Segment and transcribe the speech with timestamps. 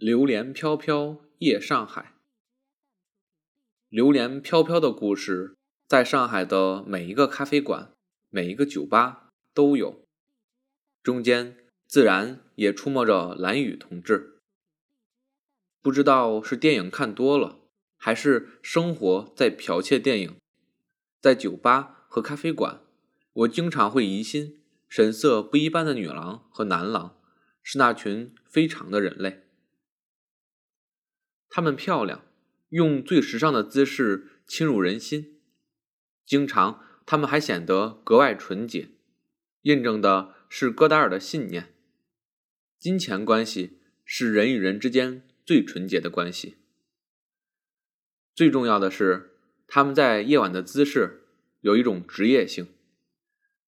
[0.00, 2.14] 流连飘飘夜上海，
[3.88, 5.56] 流连飘飘的故事，
[5.88, 7.92] 在上海的每一个咖啡馆、
[8.30, 10.04] 每一个酒吧都有，
[11.02, 11.56] 中间
[11.88, 14.38] 自然也出没着蓝雨同志。
[15.82, 17.58] 不知道是电影看多了，
[17.96, 20.36] 还是生活在剽窃电影，
[21.20, 22.82] 在酒吧和咖啡馆，
[23.32, 27.18] 我经常会疑心，神色不一般的女郎和男郎
[27.64, 29.42] 是那群非常的人类。
[31.58, 32.24] 她们漂亮，
[32.68, 35.40] 用最时尚的姿势侵入人心。
[36.24, 38.90] 经常，她们还显得格外纯洁，
[39.62, 41.74] 印证的是戈达尔的信念：
[42.78, 46.58] 金钱关系是人与人之间最纯洁的关系。
[48.36, 49.32] 最重要的是，
[49.66, 51.24] 他们在夜晚的姿势
[51.62, 52.68] 有一种职业性，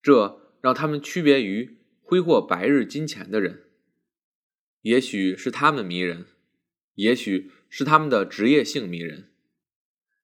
[0.01, 3.65] 这让他们区别于挥霍白日金钱的人。
[4.83, 6.27] 也许是他们迷人，
[6.95, 7.51] 也许。
[7.71, 9.31] 是他们的职业性迷人，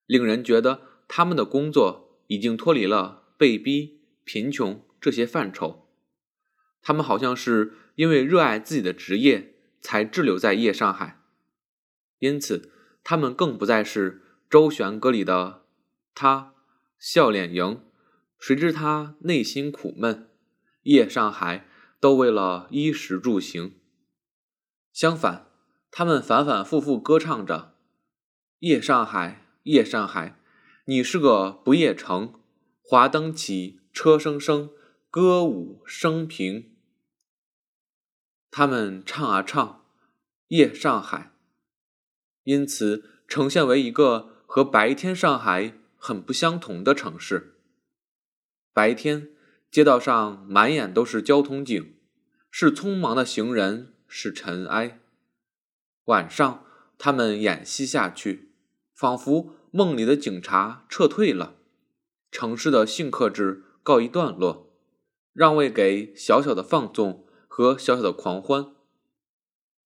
[0.05, 5.89] 令人觉得他们的工作已经脱离了被逼、贫穷这些范畴。
[6.83, 11.23] 他们好像是因为热爱自己的职业才滞留在夜上海，
[12.19, 15.65] 因此他们更不再是周旋歌里的
[16.15, 16.53] 他，
[16.99, 17.81] 笑脸迎。
[18.39, 20.29] 谁知他内心苦闷，
[20.83, 21.67] 夜上海
[21.99, 23.77] 都为了衣食住行。
[24.93, 25.46] 相反。
[25.99, 27.75] 他们反反复复歌唱着
[28.61, 30.39] ：“夜上海，夜上海，
[30.85, 32.39] 你是个不夜城。
[32.83, 34.69] 华灯起，车声声，
[35.09, 36.77] 歌舞升平。”
[38.53, 39.87] 他们唱啊唱，
[40.49, 41.33] 夜上海，
[42.45, 47.55] 因此呈现为一个和白天上海很不相同的城市。
[48.75, 49.31] 白天，
[49.71, 51.95] 街道上满眼都是交通警，
[52.51, 55.01] 是匆忙的行人，是尘埃。
[56.07, 56.65] 晚上，
[56.99, 58.53] 他们演戏下去，
[58.95, 61.57] 仿佛梦里的警察撤退了，
[62.31, 64.73] 城市的性克制告一段落，
[65.33, 68.73] 让位给小小的放纵和小小的狂欢。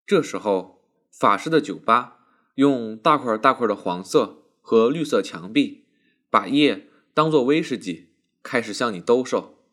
[0.05, 2.19] 这时候，法式的酒吧
[2.57, 5.87] 用大块大块的黄色和绿色墙壁，
[6.29, 8.11] 把夜当作威士忌，
[8.43, 9.65] 开始向你兜售。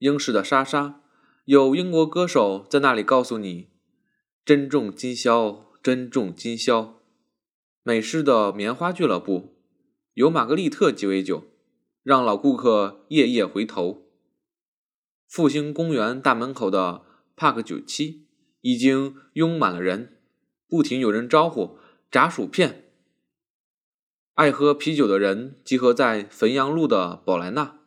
[0.00, 1.00] 英式的莎莎，
[1.46, 3.73] 有英国歌手在那里告诉你。
[4.44, 7.00] 珍重今宵，珍重今宵。
[7.82, 9.56] 美式的棉花俱乐部
[10.12, 11.44] 有玛格丽特鸡尾酒，
[12.02, 14.06] 让老顾客夜夜回头。
[15.26, 18.26] 复兴公园大门口的 Park 九七
[18.60, 20.20] 已经拥满了人，
[20.68, 21.78] 不停有人招呼
[22.10, 22.92] 炸薯片。
[24.34, 27.78] 爱喝啤酒的人集合在汾阳路的宝莱纳，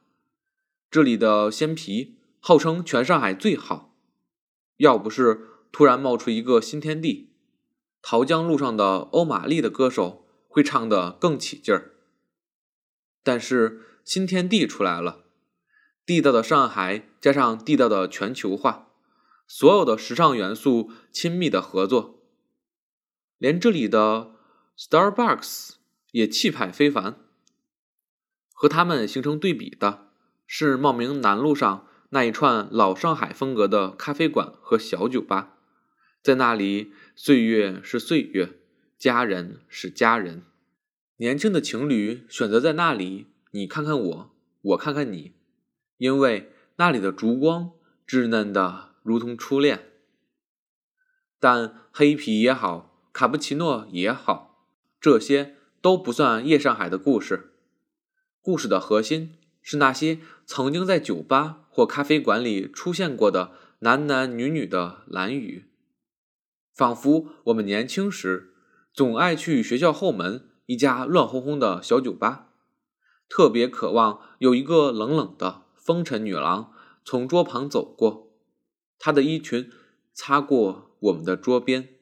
[0.89, 3.95] 这里的鲜啤号称全上海最好，
[4.77, 5.49] 要不是。
[5.71, 7.33] 突然冒出一个新天地，
[8.01, 11.93] 桃江路上的欧玛丽的歌手会唱得更起劲儿。
[13.23, 15.25] 但是新天地出来了，
[16.05, 18.87] 地道的上海加上地道的全球化，
[19.45, 22.21] 所有的时尚元素亲密的合作，
[23.37, 24.31] 连这里的
[24.77, 25.71] Starbucks
[26.11, 27.17] 也气派非凡。
[28.53, 30.07] 和他们形成对比的
[30.47, 35.56] 是茂名南路上那一串老上海风格的咖啡馆和小酒吧。
[36.27, 38.49] 在那里，岁月是岁月，
[38.97, 40.43] 家人是家人。
[41.19, 45.31] 年轻的情侣选择在那里，你看看我，我看看你，
[45.95, 47.71] 因为那里的烛光
[48.05, 49.85] 稚嫩的如同初恋。
[51.39, 54.67] 但黑啤也好，卡布奇诺也好，
[54.99, 57.53] 这些都不算夜上海的故事。
[58.41, 65.63] 故事的核心是那些曾经在酒吧或咖啡馆里出现过的男男女女的蓝雨。
[66.77, 68.53] 仿佛我们年轻时
[68.93, 72.49] 总爱去学校后门一家乱哄哄的小酒吧，
[73.27, 76.71] 特别渴望有一个冷冷的风尘女郎
[77.03, 78.31] 从桌旁走过，
[78.99, 79.71] 她的衣裙
[80.13, 81.96] 擦过我们的桌边。